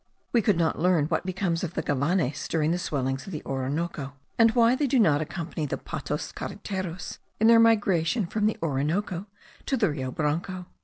We 0.31 0.41
could 0.41 0.57
not 0.57 0.79
learn 0.79 1.05
what 1.09 1.27
becomes 1.27 1.63
of 1.63 1.75
the 1.75 1.83
gavanes 1.83 2.47
during 2.47 2.71
the 2.71 2.79
swellings 2.79 3.27
of 3.27 3.31
the 3.31 3.43
Orinoco, 3.45 4.13
and 4.35 4.49
why 4.55 4.73
they 4.73 4.87
do 4.87 4.97
not 4.97 5.21
accompany 5.21 5.67
the 5.67 5.77
patos 5.77 6.31
careteros 6.31 7.19
in 7.39 7.45
their 7.45 7.59
migration 7.59 8.25
from 8.25 8.47
the 8.47 8.57
Orinoco 8.63 9.27
to 9.67 9.77
the 9.77 9.91
Rio 9.91 10.09
Branco. 10.09 10.65